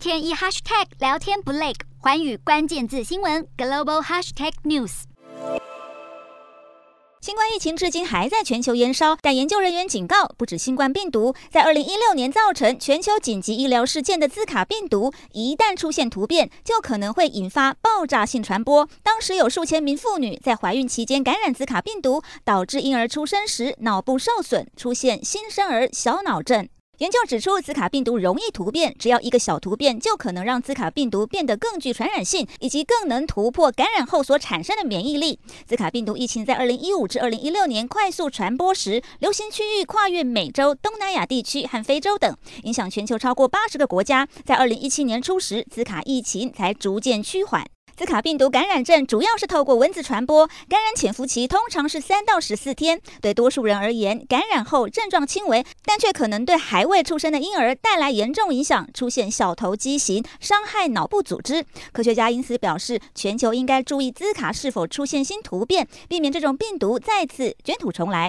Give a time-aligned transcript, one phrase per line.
[0.00, 5.02] 天一 hashtag 聊天不累，寰宇关键字新闻 global hashtag news。
[7.20, 18.88] 新冠疫情至今还在全球延烧，但研究人员警告，不止新冠病毒，在二零一六年造成全球紧急医疗事件的兹卡病毒，一旦出现突变，就可能会引发爆炸性传播。
[19.02, 26.66] 当时有数千名妇女在怀孕期间感染兹卡病毒，导致婴儿出生时脑部受损，出现新生儿小脑症。
[27.00, 35.40] 研究指出，兹卡病毒容易突变，只要一个小突变就可能让兹卡病毒变得更具传染性，以及更能突破感染后所产生的免疫力。
[35.66, 44.28] 兹卡病毒疫情在二零一五至二零一六年快速传播时，流行区域跨越美洲、东南亚地区和非洲等，影响全球超过八十个国家。
[44.44, 47.64] 在二零一七年初时，兹卡疫情才逐渐趋缓。
[48.00, 52.98] 兹卡病毒感染症主要是透过蚊子传播，感染潜伏期通常是三到十四天。
[53.20, 61.62] 对多数人而言，感染后症状轻微，但却可能对还未出生的婴儿带来严重影响，出现小头畸形，伤害脑部组织。
[61.92, 68.28] 科学家因此表示，全球应该注意兹卡是否出现新突变，避免这种病毒再次卷土重来。